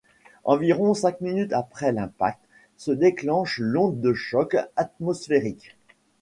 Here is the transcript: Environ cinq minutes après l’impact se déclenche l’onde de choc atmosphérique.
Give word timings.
Environ 0.45 0.95
cinq 0.95 1.21
minutes 1.21 1.53
après 1.53 1.91
l’impact 1.91 2.39
se 2.75 2.89
déclenche 2.89 3.59
l’onde 3.59 4.01
de 4.01 4.13
choc 4.13 4.55
atmosphérique. 4.75 5.75